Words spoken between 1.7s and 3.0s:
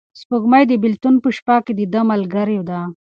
د ده ملګرې ده.